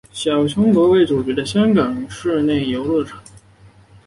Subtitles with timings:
[0.11, 3.21] 小熊国为主角的香港室内游乐场。